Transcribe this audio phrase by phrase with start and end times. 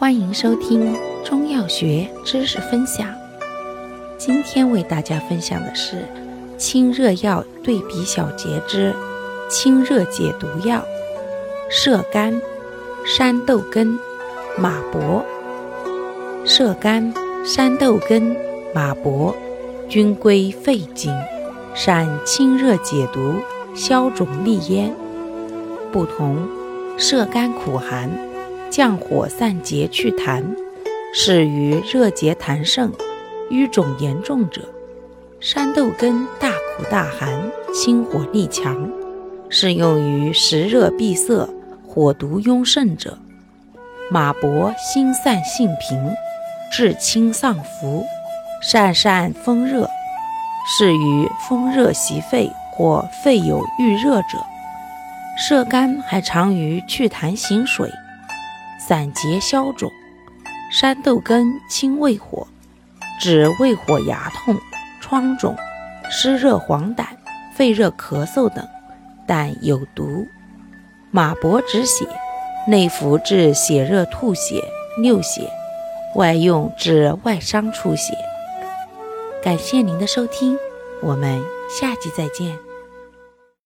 [0.00, 3.12] 欢迎收听中药学知识分享。
[4.16, 6.04] 今天为大家分享的是
[6.56, 8.94] 清热药对比小节之
[9.50, 10.84] 清热解毒药：
[11.68, 12.40] 射干、
[13.04, 13.98] 山豆根、
[14.56, 15.24] 马勃。
[16.44, 17.12] 射干、
[17.44, 18.36] 山豆根、
[18.72, 19.34] 马勃
[19.88, 21.12] 均归肺经，
[21.74, 23.34] 善清热解毒、
[23.74, 24.94] 消肿利咽。
[25.90, 26.48] 不同，
[26.96, 28.08] 射干苦寒。
[28.70, 30.44] 降火散结祛痰，
[31.14, 32.92] 适于热结痰盛、
[33.50, 34.60] 瘀肿严重者；
[35.40, 38.90] 山豆根大苦大寒，清火力强，
[39.48, 41.48] 适用于实热闭塞、
[41.86, 43.12] 火毒壅盛者；
[44.10, 46.14] 马勃心散性平，
[46.70, 48.04] 治清丧服，
[48.62, 49.88] 善善风热，
[50.66, 54.38] 适于风热袭肺或肺有郁热者；
[55.38, 57.90] 射干还常于祛痰行水。
[58.88, 59.92] 散结消肿，
[60.72, 62.48] 山豆根清胃火，
[63.20, 64.56] 治胃火牙痛、
[64.98, 65.54] 疮肿、
[66.08, 67.04] 湿热黄疸、
[67.54, 68.66] 肺热咳嗽等，
[69.26, 70.26] 但有毒。
[71.10, 72.06] 马勃止血，
[72.66, 74.64] 内服治血热吐血、
[75.02, 75.42] 尿血，
[76.14, 78.14] 外用治外伤出血。
[79.42, 80.56] 感谢您的收听，
[81.02, 81.44] 我们
[81.78, 82.67] 下期再见。